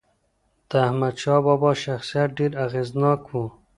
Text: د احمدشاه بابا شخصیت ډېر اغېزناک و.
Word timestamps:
د 0.69 0.71
احمدشاه 0.87 1.39
بابا 1.45 1.71
شخصیت 1.83 2.29
ډېر 2.37 2.51
اغېزناک 2.65 3.21
و. 3.29 3.33